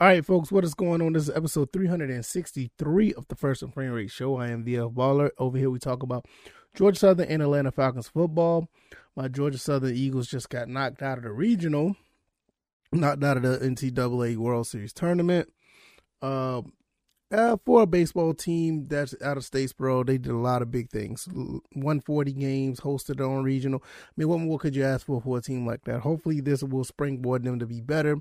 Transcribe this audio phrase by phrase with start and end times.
[0.00, 1.14] All right, folks, what is going on?
[1.14, 4.36] This is episode 363 of the First and Frame Rate Show.
[4.36, 5.30] I am VF Baller.
[5.38, 6.24] Over here, we talk about
[6.72, 8.68] Georgia Southern and Atlanta Falcons football.
[9.16, 11.96] My Georgia Southern Eagles just got knocked out of the regional,
[12.92, 15.52] knocked out of the NCAA World Series tournament.
[16.22, 16.62] Uh,
[17.30, 20.90] uh, for a baseball team that's out of Statesboro, they did a lot of big
[20.90, 21.28] things.
[21.30, 23.82] 140 games, hosted their own regional.
[23.84, 26.00] I mean, what more could you ask for for a team like that?
[26.00, 28.18] Hopefully, this will springboard them to be better.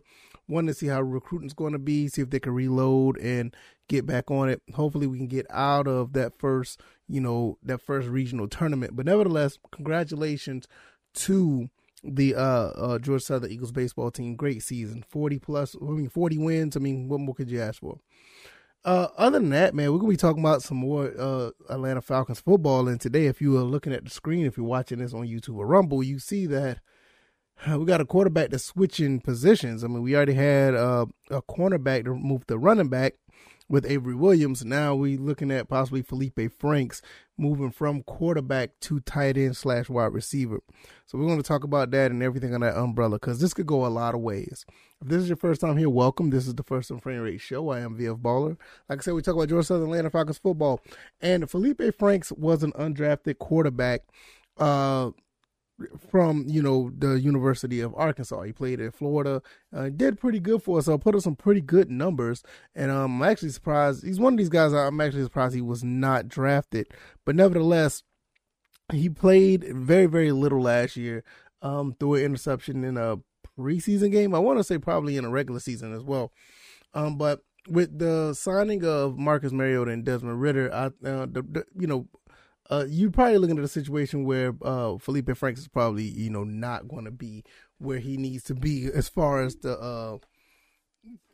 [0.48, 3.56] One to see how recruiting's going to be, see if they can reload and
[3.88, 4.62] get back on it.
[4.74, 8.96] Hopefully, we can get out of that first, you know, that first regional tournament.
[8.96, 10.68] But nevertheless, congratulations
[11.14, 11.70] to
[12.04, 14.36] the uh, uh Georgia Southern Eagles baseball team.
[14.36, 15.78] Great season, forty plus.
[15.82, 16.76] I mean, forty wins.
[16.76, 18.00] I mean, what more could you ask for?
[18.88, 22.40] Uh, other than that, man, we're gonna be talking about some more uh, Atlanta Falcons
[22.40, 22.88] football.
[22.88, 25.58] And today, if you are looking at the screen, if you're watching this on YouTube
[25.58, 26.80] or Rumble, you see that
[27.68, 29.84] we got a quarterback that's switching positions.
[29.84, 33.16] I mean, we already had uh, a cornerback to move the running back
[33.70, 34.64] with Avery Williams.
[34.64, 37.02] Now we looking at possibly Feleipe Franks
[37.38, 40.60] moving from quarterback to tight end slash wide receiver.
[41.06, 43.68] So we're going to talk about that and everything on that umbrella because this could
[43.68, 44.66] go a lot of ways.
[45.02, 46.30] If this is your first time here, welcome.
[46.30, 47.70] This is the First and Frame Rate Show.
[47.70, 48.58] I am VF Baller.
[48.90, 50.82] Like I said, we talk about Georgia Southern Atlanta Falcons football.
[51.22, 54.02] And Feleipe Franks was an undrafted quarterback.
[54.58, 55.12] Uh,
[56.10, 58.42] from you know the University of Arkansas.
[58.42, 59.42] He played at Florida,
[59.76, 60.86] uh, did pretty good for us.
[60.86, 62.44] So put up some pretty good numbers,
[62.76, 64.06] and um, I'm actually surprised.
[64.06, 64.74] He's one of these guys.
[64.74, 66.88] I'm actually surprised he was not drafted,
[67.26, 68.04] but nevertheless,
[68.92, 71.24] he played very very little last year.
[71.62, 73.18] Um, threw an interception in a
[73.58, 74.36] preseason game.
[74.36, 76.32] I want to say probably in a regular season as well.
[76.94, 81.66] Um, but with the signing of Marcus Mariota and Desmond Ridder, I, uh, the, the,
[81.78, 82.08] you know,
[82.70, 86.44] uh, you're probably looking at a situation where uh, Feleipe Franks is probably you know
[86.44, 87.44] not going to be
[87.80, 90.18] where he needs to be as far as the uh,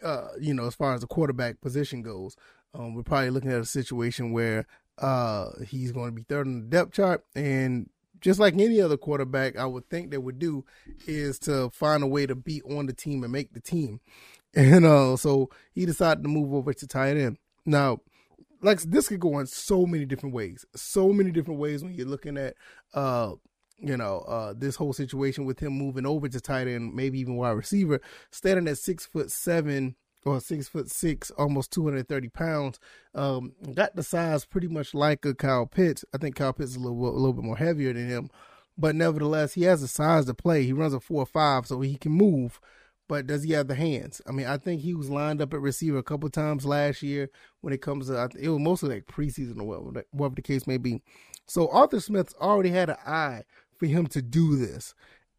[0.04, 2.36] uh, you know as far as the quarterback position goes.
[2.76, 4.66] Um, we're probably looking at a situation where
[4.98, 7.90] uh, he's going to be third on the depth chart, and
[8.24, 10.66] just like any other quarterback, I would think they would do
[11.06, 14.00] is to find a way to be on the team and make the team.
[14.56, 17.40] And uh, so he decided to move over to tight end.
[17.66, 18.02] Now,
[18.64, 20.66] like this could go in so many different ways.
[20.76, 22.56] So many different ways when you're looking at
[22.94, 23.34] uh
[23.80, 27.36] you know, uh, this whole situation with him moving over to tight end, maybe even
[27.36, 28.00] wide receiver,
[28.32, 32.80] standing at six foot seven or six foot six, almost 230 pounds,
[33.14, 36.06] um, got the size pretty much like a Kyle Pitts.
[36.14, 38.30] I think Kyle Pitts is a little, a little bit more heavier than him,
[38.78, 40.64] but nevertheless, he has the size to play.
[40.64, 42.62] He runs a four or five, so he can move
[43.08, 44.22] but does he have the hands?
[44.28, 47.30] I mean, I think he was lined up at receiver a couple times last year
[47.62, 51.02] when it comes to it was mostly like preseason or whatever, the case may be.
[51.46, 53.44] So Arthur Smith's already had an eye
[53.78, 54.96] for him to do this,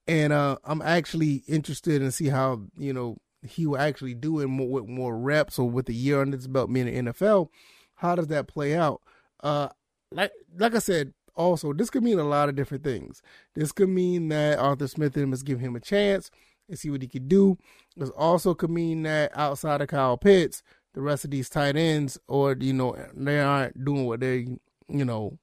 [0.06, 4.46] and uh, I'm actually interested in see how you know he will actually do it
[4.46, 7.48] more with more reps or with a year under his belt being in the NFL.
[7.96, 9.00] How does that play out?
[9.42, 9.68] Uh,
[10.10, 13.22] like like I said, also this could mean a lot of different things.
[13.54, 16.30] This could mean that Arthur Smith and is giving him a chance
[16.68, 17.58] and see what he could do.
[17.96, 20.62] This also could mean that outside of Kyle Pitts,
[20.94, 24.46] the rest of these tight ends, or you know, they aren't doing what they,
[24.88, 25.38] you know,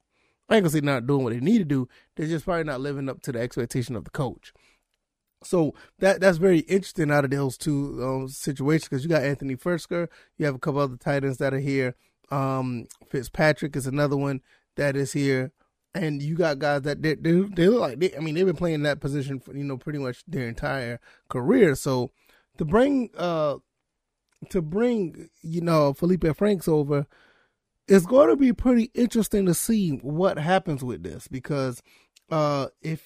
[0.49, 1.87] I ain't gonna say not doing what they need to do.
[2.15, 4.53] They're just probably not living up to the expectation of the coach.
[5.43, 9.55] So that that's very interesting out of those two um, situations because you got Anthony
[9.55, 10.07] Firkser,
[10.37, 11.95] you have a couple other tight ends that are here.
[12.29, 14.41] Um, Fitzpatrick is another one
[14.75, 15.51] that is here
[15.93, 18.55] and you got guys that they they, they look like they, I mean they've been
[18.55, 21.75] playing that position for you know pretty much their entire career.
[21.75, 22.11] So
[22.57, 23.57] to bring uh
[24.49, 27.07] to bring you know Feleipe Franks over,
[27.87, 31.81] it's going to be pretty interesting to see what happens with this because
[32.29, 33.03] uh if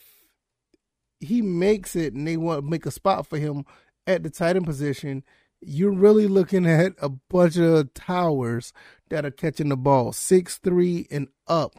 [1.20, 3.66] he makes it and they want to make a spot for him
[4.06, 5.24] at the tight end position,
[5.62, 8.72] you're really looking at a bunch of towers
[9.10, 11.74] that are catching the ball six three and up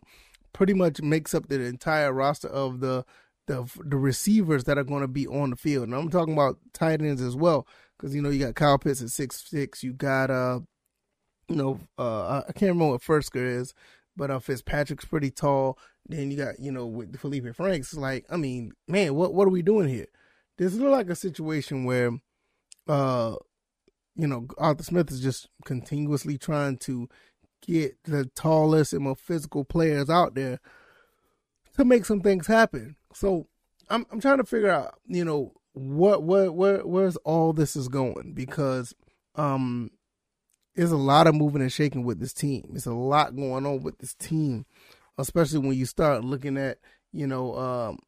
[0.56, 3.04] pretty much makes up the entire roster of the
[3.46, 5.84] the the receivers that are going to be on the field.
[5.84, 7.66] And I'm talking about tight ends as well,
[7.96, 9.84] because you know you got Kyle Pitts at six six.
[9.84, 10.60] You got uh,
[11.48, 13.74] you know, uh, I can't remember what Firkser is,
[14.16, 15.78] but uh, Fitzpatrick's pretty tall.
[16.08, 17.92] Then you got you know with Feleipe Franks.
[17.92, 20.06] Like I mean, man, what what are we doing here?
[20.56, 22.12] This looks like a situation where,
[22.88, 23.36] uh,
[24.14, 27.10] you know, Arthur Smith is just continuously trying to
[27.66, 30.60] get the tallest and most physical players out there
[31.76, 32.96] to make some things happen.
[33.12, 33.46] So
[33.90, 37.88] I'm I'm trying to figure out, you know, what what where where's all this is
[37.88, 38.94] going because
[39.34, 39.90] um
[40.74, 42.66] there's a lot of moving and shaking with this team.
[42.70, 44.66] There's a lot going on with this team,
[45.18, 46.78] especially when you start looking at,
[47.12, 47.98] you know, um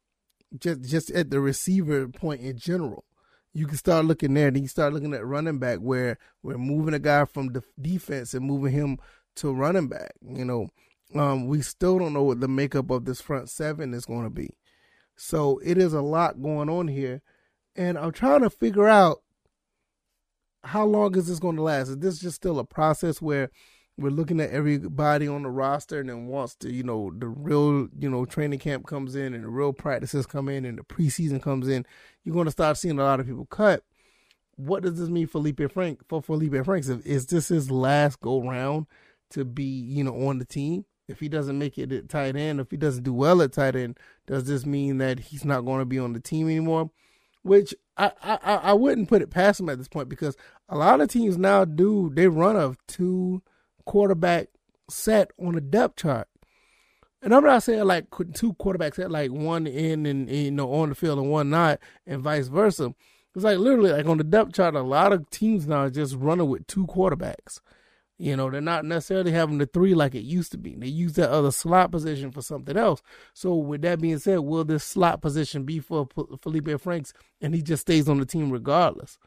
[0.59, 3.05] just just at the receiver point in general.
[3.53, 4.51] you can start looking there.
[4.51, 8.33] Then you start looking at running back where we're moving a guy from the defense
[8.33, 8.97] and moving him
[9.39, 10.13] to running back.
[10.21, 10.69] You know,
[11.15, 14.29] um, we still don't know what the makeup of this front seven is going to
[14.29, 14.55] be.
[15.15, 17.21] So it is a lot going on here.
[17.75, 19.21] And I'm trying to figure out
[20.63, 21.89] how long is this going to last?
[21.89, 23.49] Is this just still a process where
[23.97, 27.89] we're looking at everybody on the roster and then once the you know the real
[27.97, 31.41] you know training camp comes in and the real practices come in and the preseason
[31.41, 31.85] comes in,
[32.23, 33.83] you're going to start seeing a lot of people cut.
[34.55, 36.87] What does this mean for Feleipe Frank for Feleipe Franks?
[36.87, 38.87] Is this his last go round
[39.31, 40.85] to be you know on the team?
[41.07, 43.75] If he doesn't make it at tight end, if he doesn't do well at tight
[43.75, 43.97] end,
[44.27, 46.91] does this mean that he's not going to be on the team anymore?
[47.41, 50.35] Which I, I I wouldn't put it past him at this point because
[50.67, 53.41] a lot of teams now do they run a two
[53.85, 54.49] quarterback
[54.89, 56.27] set on a depth chart.
[57.21, 60.71] And I'm not saying like two quarterbacks set like one in and, and you know
[60.73, 62.93] on the field and one not, and vice versa.
[63.35, 66.47] It's like literally like on the depth chart, a lot of teams now just running
[66.47, 67.59] with two quarterbacks.
[68.21, 70.75] You know, they're not necessarily having the three like it used to be.
[70.75, 73.01] They use that other slot position for something else.
[73.33, 77.61] So, with that being said, will this slot position be for Feleipe Franks and he
[77.61, 79.17] just stays on the team regardless?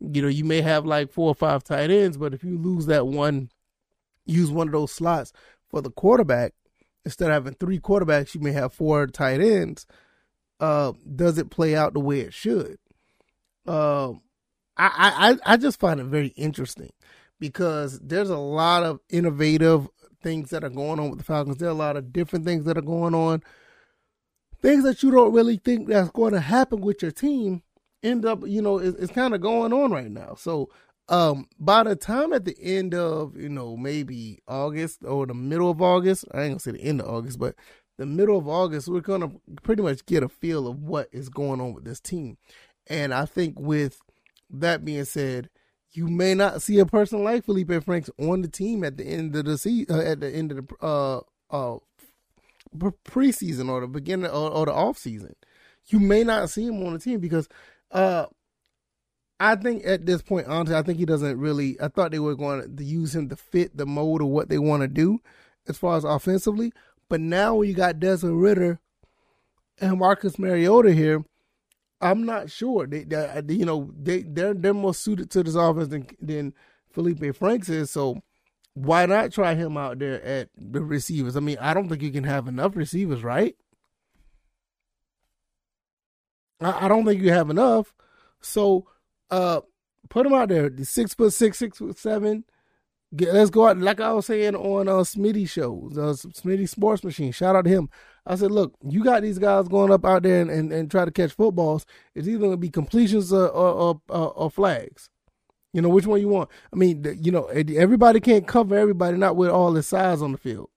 [0.00, 2.86] You know, you may have like four or five tight ends, but if you lose
[2.86, 3.50] that one,
[4.24, 5.34] use one of those slots
[5.68, 6.54] for the quarterback,
[7.04, 9.86] instead of having three quarterbacks, you may have four tight ends.
[10.58, 12.78] Uh, does it play out the way it should?
[13.66, 14.12] Uh,
[14.74, 16.92] I, I, I just find it very interesting
[17.42, 19.88] because there's a lot of innovative
[20.22, 21.56] things that are going on with the Falcons.
[21.56, 23.42] There are a lot of different things that are going on.
[24.60, 27.64] Things that you don't really think that's going to happen with your team
[28.04, 30.36] end up, you know, it's, it's kind of going on right now.
[30.38, 30.70] So,
[31.08, 35.68] um, by the time at the end of, you know, maybe August or the middle
[35.68, 37.56] of August, I ain't gonna say the end of August, but
[37.98, 39.32] the middle of August, we're gonna
[39.64, 42.38] pretty much get a feel of what is going on with this team.
[42.86, 44.00] And I think with
[44.48, 45.50] that being said,
[45.94, 49.36] you may not see a person like Feleipe Franks on the team at the end
[49.36, 51.78] of the season, uh, at the end of the uh, uh,
[53.04, 55.36] preseason or the beginning or, or, the off season.
[55.86, 57.48] You may not see him on the team because
[57.90, 58.26] uh,
[59.38, 61.78] I think at this point, honestly, I think he doesn't really.
[61.80, 64.58] I thought they were going to use him to fit the mode of what they
[64.58, 65.20] want to do
[65.68, 66.72] as far as offensively.
[67.08, 68.80] But now when you got Desmond Ridder
[69.80, 71.24] and Marcus Mariota here,
[72.02, 72.86] I'm not sure.
[72.86, 76.52] They, they, you know, they they're they're more suited to this offense than than
[76.94, 77.90] Feleipe Franks is.
[77.90, 78.20] So
[78.74, 81.36] why not try him out there at the receivers?
[81.36, 83.54] I mean, I don't think you can have enough receivers, right?
[86.60, 87.94] I, I don't think you have enough.
[88.40, 88.88] So
[89.30, 89.60] uh
[90.08, 90.68] put him out there.
[90.68, 92.44] The six foot six, six foot seven.
[93.14, 97.04] Get, let's go out like I was saying on uh Smitty shows, uh, Smitty Sports
[97.04, 97.32] Machine.
[97.32, 97.90] Shout out to him.
[98.24, 101.04] I said, look, you got these guys going up out there and, and, and try
[101.04, 101.84] to catch footballs.
[102.14, 105.10] It's either going to be completions or, or, or, or, flags.
[105.72, 106.48] You know, which one you want.
[106.72, 110.38] I mean, you know, everybody can't cover everybody, not with all the size on the
[110.38, 110.70] field.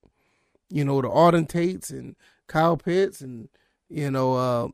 [0.70, 2.16] You know, the Auden Tates and
[2.48, 3.48] Kyle Pitts and,
[3.90, 4.68] you know, uh,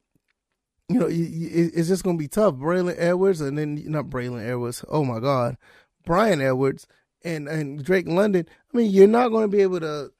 [0.88, 2.56] you know, it's just going to be tough.
[2.56, 5.58] Braylon Edwards and then, not Braylon Edwards, oh my God,
[6.06, 6.88] Bryan Edwards
[7.24, 8.46] and, and Drake London.
[8.74, 10.12] I mean, you're not going to be able to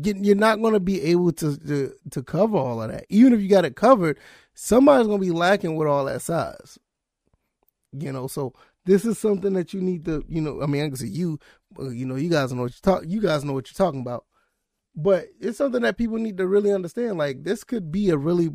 [0.00, 0.16] get.
[0.16, 3.06] you're not going to be able to, to to cover all of that.
[3.08, 4.18] Even if you got it covered,
[4.54, 6.78] somebody's going to be lacking with all that size.
[7.92, 8.52] You know, so
[8.84, 11.38] this is something that you need to, you know, I mean, I can you,
[11.78, 14.00] uh, you know, you guys know what you talk, you guys know what you're talking
[14.00, 14.24] about,
[14.96, 17.18] but it's something that people need to really understand.
[17.18, 18.50] Like this could be a really,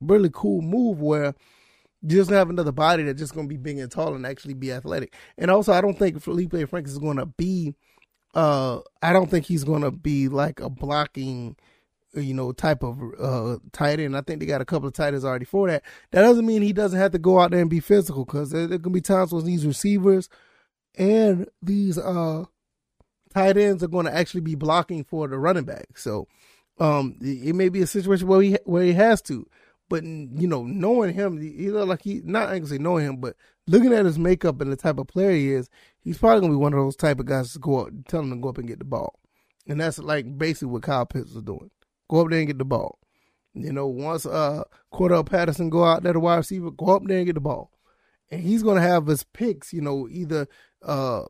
[0.00, 1.34] really cool move where
[2.06, 4.72] just have another body that's just going to be big and tall and actually be
[4.72, 5.14] athletic.
[5.38, 7.74] And also, I don't think Feleipe Franks is going to be
[8.34, 11.56] uh, I don't think he's going to be like a blocking,
[12.14, 14.16] you know, type of uh, tight end.
[14.16, 15.84] I think they got a couple of tight ends already for that.
[16.10, 18.66] That doesn't mean he doesn't have to go out there and be physical because there,
[18.66, 20.28] there can be times when these receivers
[20.96, 22.44] and these uh,
[23.32, 25.96] tight ends are going to actually be blocking for the running back.
[25.96, 26.26] So
[26.80, 29.46] um, it may be a situation where he where he has to.
[29.88, 33.36] But you know, knowing him, he look like he not say knowing him, but
[33.66, 35.68] looking at his makeup and the type of player he is,
[36.00, 38.30] he's probably gonna be one of those type of guys to go up, tell him
[38.30, 39.18] to go up and get the ball,
[39.66, 41.70] and that's like basically what Kyle Pitts was doing.
[42.08, 42.98] Go up there and get the ball.
[43.52, 47.18] You know, once uh Cordarrelle Patterson go out there to wide receiver, go up there
[47.18, 47.70] and get the ball,
[48.30, 49.72] and he's gonna have his picks.
[49.72, 50.48] You know, either
[50.82, 51.24] uh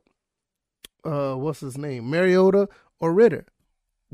[1.05, 2.69] uh what's his name, Mariota
[3.01, 3.47] or Ridder.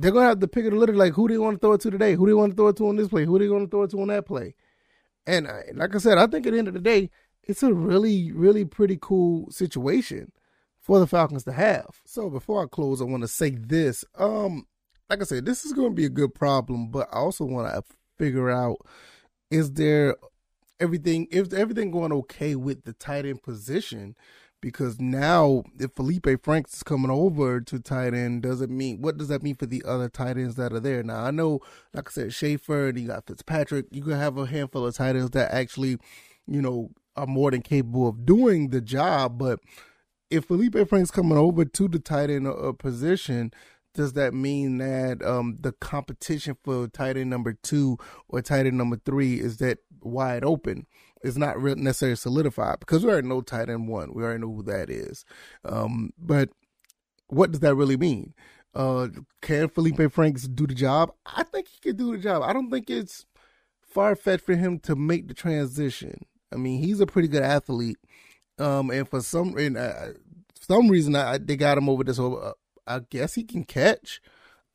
[0.01, 1.81] They're gonna have to pick it a little like who they want to throw it
[1.83, 3.67] to today, who they want to throw it to on this play, who they going
[3.67, 4.55] to throw it to on that play.
[5.27, 7.11] And I, like I said, I think at the end of the day,
[7.43, 10.33] it's a really, really pretty cool situation
[10.81, 12.01] for the Falcons to have.
[12.07, 14.05] So before I close, I want to say this.
[14.17, 14.67] Um,
[15.09, 17.73] like I said, this is going to be a good problem, but I also want
[17.73, 17.83] to
[18.17, 18.79] figure out
[19.51, 20.17] is there
[20.79, 24.15] everything if everything going okay with the tight end position
[24.61, 29.17] because now if Feleipe Franks is coming over to tight end, does it mean what
[29.17, 31.03] does that mean for the other tight ends that are there?
[31.03, 31.61] Now I know,
[31.95, 33.87] like I said, Schaefer and you got Fitzpatrick.
[33.91, 35.99] You can have a handful of tight ends that actually,
[36.47, 39.39] you know, are more than capable of doing the job.
[39.39, 39.61] But
[40.31, 43.53] if Feleipe Franks coming over to the tight end uh, position,
[43.95, 47.99] does that mean that um, the competition for tight end number two
[48.29, 50.87] or tight end number three is that wide open?
[51.23, 54.15] It's not necessarily solidified because we already know tight end one.
[54.15, 55.25] We already know who that is.
[55.65, 56.49] Um, but
[57.29, 58.35] what does that really mean?
[58.75, 59.09] Uh,
[59.43, 61.13] can Feleipe Franks do the job?
[61.27, 62.43] I think he can do the job.
[62.43, 63.27] I don't think it's
[63.83, 66.25] far fetched for him to make the transition.
[66.53, 67.99] I mean, he's a pretty good athlete.
[68.59, 70.09] Um, and for some, and, uh,
[70.55, 72.19] some reason, I, they got him over this.
[72.19, 72.53] Uh,
[72.87, 74.21] I guess he can catch.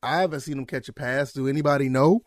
[0.04, 1.34] I haven't seen him catch a pass.
[1.34, 2.22] Do anybody know?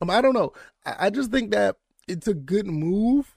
[0.00, 0.52] Um, I don't know.
[0.84, 1.76] I, I just think that
[2.08, 3.34] it's a good move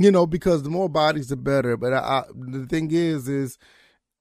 [0.00, 1.76] you know, because the more bodies, the better.
[1.76, 3.58] But I, I, the thing is, is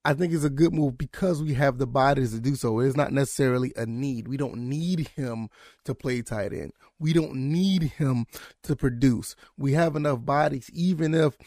[0.03, 2.79] I think it's a good move because we have the bodies to do so.
[2.79, 4.27] It's not necessarily a need.
[4.27, 5.49] We don't need him
[5.85, 6.71] to play tight end.
[6.97, 8.25] We don't need him
[8.63, 9.35] to produce.
[9.55, 11.37] We have enough bodies, even if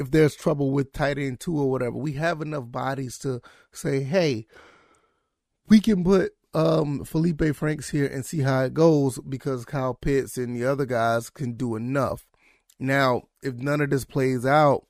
[0.00, 1.96] if there's trouble with tight end two or whatever.
[1.96, 3.40] We have enough bodies to
[3.72, 4.46] say, hey,
[5.68, 10.36] we can put um, Feleipe Franks here and see how it goes because Kyle Pitts
[10.36, 12.26] and the other guys can do enough.
[12.78, 14.86] Now, if none of this plays out,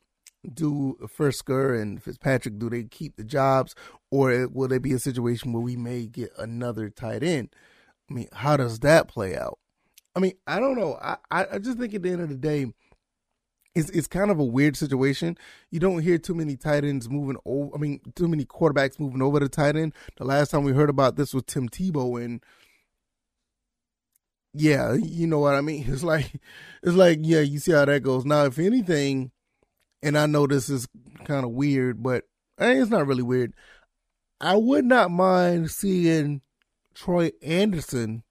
[0.52, 3.74] do Firkser and Fitzpatrick do they keep the jobs,
[4.10, 7.50] or will there be a situation where we may get another tight end?
[8.10, 9.58] I mean, how does that play out?
[10.14, 10.98] I mean, I don't know.
[11.02, 12.72] I I just think at the end of the day,
[13.74, 15.36] it's it's kind of a weird situation.
[15.70, 17.74] You don't hear too many tight ends moving over.
[17.74, 19.92] I mean, too many quarterbacks moving over to tight end.
[20.16, 22.42] The last time we heard about this was Tim Tebow, and
[24.56, 25.84] yeah, you know what I mean.
[25.88, 26.32] It's like
[26.82, 28.24] it's like yeah, you see how that goes.
[28.24, 29.30] Now, if anything,
[30.02, 30.86] and I know this is
[31.24, 32.24] kind of weird, but
[32.58, 33.52] hey, it's not really weird.
[34.40, 36.42] I would not mind seeing
[36.94, 38.22] Troy Anderson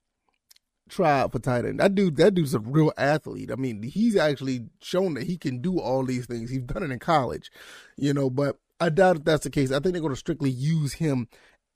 [0.88, 1.80] try out for tight end.
[1.80, 3.50] That dude, that dude's a real athlete.
[3.50, 6.50] I mean, he's actually shown that he can do all these things.
[6.50, 7.50] He's done it in college,
[7.96, 8.30] you know.
[8.30, 9.70] But I doubt if that's the case.
[9.70, 11.28] I think they're going to strictly use him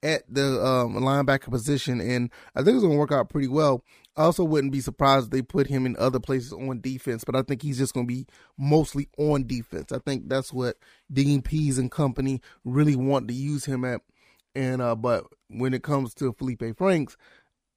[0.03, 3.85] at the um, linebacker position, and I think it's going to work out pretty well.
[4.17, 7.37] I also wouldn't be surprised if they put him in other places on defense, but
[7.37, 8.27] I think he's just going to be
[8.59, 9.93] mostly on defense.
[9.93, 10.77] I think that's what
[11.15, 14.01] Pees and company really want to use him at.
[14.55, 17.17] And uh, but when it comes to Feleipe Franks,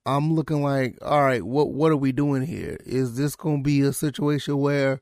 [0.06, 2.78] I'm looking like, all right, what what are we doing here?
[2.86, 5.00] Is this going to be a situation where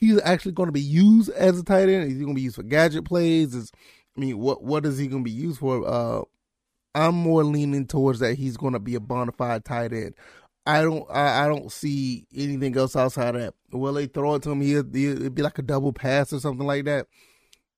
[0.00, 2.10] he's actually going to be used as a tight end?
[2.10, 3.54] Is he going to be used for gadget plays?
[3.54, 3.70] Is
[4.16, 5.86] I mean, what what is he going to be used for?
[5.86, 6.22] Uh,
[6.94, 10.14] I'm more leaning towards that he's going to be a bona fide tight end.
[10.66, 13.54] I don't I, I don't see anything else outside of that.
[13.72, 14.60] Will they throw it to him?
[14.60, 17.06] He'll, it'd be like a double pass or something like that.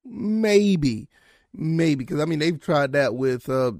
[0.04, 1.08] Maybe,
[1.52, 3.72] maybe because I mean they've tried that with uh,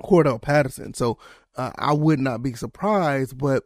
[0.00, 1.18] Cordarrelle Patterson, so
[1.56, 3.38] uh, I would not be surprised.
[3.38, 3.62] But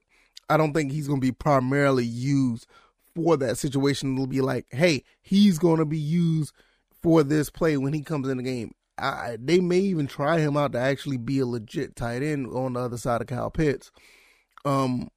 [0.49, 2.67] I don't think he's going to be primarily used
[3.15, 4.15] for that situation.
[4.15, 6.53] It'll be like, hey, he's going to be used
[7.03, 8.73] for this play when he comes in the game.
[8.99, 12.75] I, they may even try him out to actually be a legit tight end on
[12.75, 13.91] the other side of Kyle Pitts.
[14.65, 15.09] Um,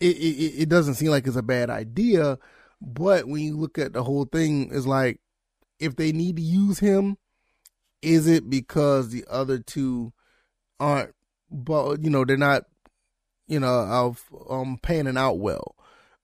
[0.00, 2.38] it, it, it doesn't seem like it's a bad idea,
[2.80, 5.20] but when you look at the whole thing, it's like
[5.78, 7.16] if they need to use him,
[8.00, 10.12] is it because the other two
[10.80, 11.14] aren't,
[11.50, 12.64] but you know, they're not,
[13.46, 15.76] you know, of um panning out well.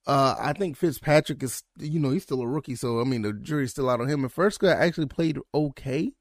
[0.09, 3.35] Uh, I think Fitzpatrick is, you know, he's still a rookie, so I mean the
[3.35, 4.25] jury's still out on him.
[4.25, 6.13] And first guy actually played okay.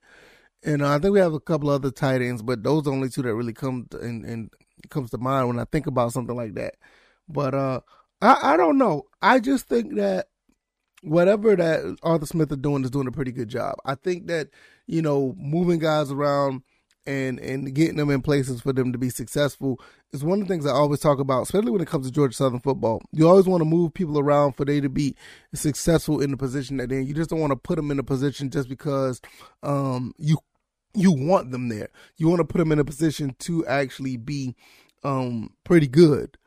[0.64, 2.92] And uh, I think we have a couple other tight ends, but those are the
[2.92, 4.50] only two that really come to, and, and
[4.90, 6.76] comes to mind when I think about something like that.
[7.30, 7.82] But uh,
[8.22, 9.04] I I don't know.
[9.22, 10.28] I just think that
[11.02, 13.76] whatever that Arthur Smith is doing is doing a pretty good job.
[13.86, 14.50] I think that
[14.88, 16.64] you know moving guys around
[17.08, 19.80] and and getting them in places for them to be successful
[20.12, 22.36] is one of the things I always talk about, especially when it comes to Georgia
[22.36, 23.02] Southern football.
[23.12, 25.16] You always want to move people around for they to be
[25.56, 27.08] successful in the position that they're in.
[27.08, 29.22] You just don't want to put them in a position just because
[29.64, 30.38] um, you
[30.94, 31.90] you want them there.
[32.18, 34.56] You want to put them in a position to actually be
[35.04, 36.38] um, pretty good.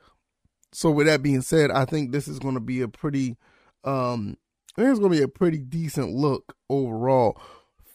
[0.73, 3.37] So with that being said, I think this is going to be a pretty
[3.83, 4.37] um,
[4.77, 7.41] I think it's going to be a pretty decent look overall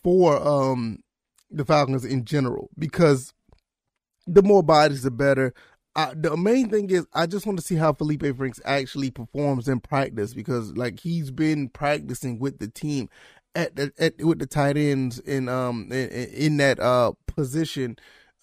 [0.04, 1.00] for um
[1.52, 3.34] the Falcons in general because
[4.28, 5.54] the more bodies, the better.
[5.96, 9.68] I, the main thing is I just want to see how Feleipe Franks actually performs
[9.68, 13.10] in practice because like he's been practicing with the team
[13.54, 17.96] at the at with the tight ends in um in, in that uh position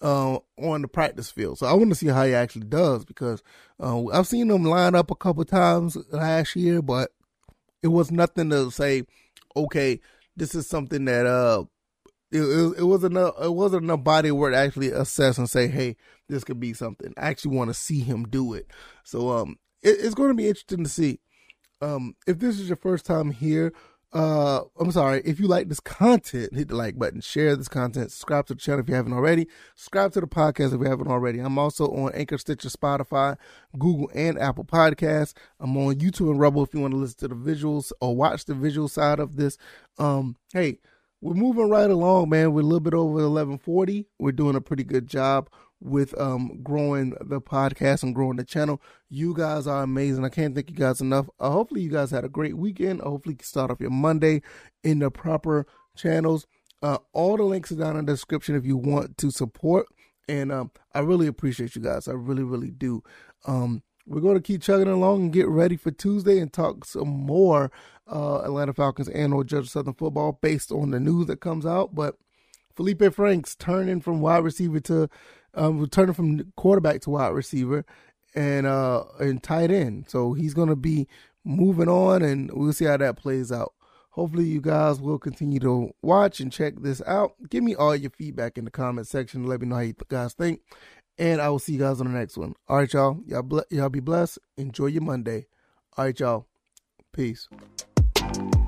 [0.03, 1.57] uh, on the practice field.
[1.57, 3.41] So I want to see how he actually does because
[3.79, 7.11] uh, I've seen him line up a couple times last year, but
[7.81, 9.03] it was nothing to say.
[9.55, 10.01] Okay,
[10.35, 11.63] this is something that uh,
[12.33, 13.35] it, it, it wasn't enough.
[13.41, 15.95] It wasn't enough body work to actually assess and say, hey,
[16.27, 17.13] this could be something.
[17.17, 18.67] I actually want to see him do it.
[19.03, 21.19] So um, it, it's going to be interesting to see.
[21.81, 23.73] Um, if this is your first time here
[24.13, 25.23] uh, I'm sorry.
[25.25, 28.59] If you like this content, hit the like button, share this content, subscribe to the
[28.59, 31.39] channel if you haven't already, subscribe to the podcast if you haven't already.
[31.39, 33.37] I'm also on Anchor, Stitcher, Spotify,
[33.77, 35.33] Google, and Apple Podcasts.
[35.59, 38.45] I'm on YouTube and Rumble if you want to listen to the visuals or watch
[38.45, 39.57] the visual side of this.
[39.97, 40.77] Um, hey,
[41.23, 42.51] we're moving right along, man.
[42.51, 44.07] We're a little bit over 1140.
[44.19, 45.49] We're doing a pretty good job
[45.79, 48.81] with um growing the podcast and growing the channel.
[49.09, 50.25] You guys are amazing.
[50.25, 51.29] I can't thank you guys enough.
[51.39, 52.99] Uh, hopefully you guys had a great weekend.
[52.99, 54.41] Hopefully you can start off your Monday
[54.83, 55.65] in the proper
[55.95, 56.45] channels.
[56.81, 59.87] Uh, all the links are down in the description if you want to support.
[60.27, 62.09] And um, I really appreciate you guys.
[62.09, 63.01] I really, really do.
[63.45, 67.07] Um, we're going to keep chugging along and get ready for Tuesday and talk some
[67.07, 67.71] more
[68.07, 71.95] uh, Atlanta Falcons and or Georgia Southern football based on the news that comes out.
[71.95, 72.15] But
[72.75, 75.09] Feleipe Franks turning from wide receiver to
[75.53, 77.85] um, returning from quarterback to wide receiver
[78.35, 80.05] and uh and tight end.
[80.09, 81.07] So he's gonna be
[81.43, 83.73] moving on, and we'll see how that plays out.
[84.11, 87.33] Hopefully, you guys will continue to watch and check this out.
[87.49, 89.45] Give me all your feedback in the comment section.
[89.45, 90.61] Let me know how you guys think,
[91.17, 92.55] and I will see you guys on the next one.
[92.67, 93.19] All right, y'all.
[93.25, 94.39] Y'all, ble- y'all be blessed.
[94.57, 95.47] Enjoy your Monday.
[95.97, 96.45] All right, y'all.
[97.11, 97.47] Peace.
[98.31, 98.62] Bye.